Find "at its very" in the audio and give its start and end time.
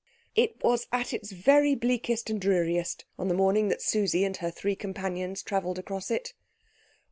0.91-1.75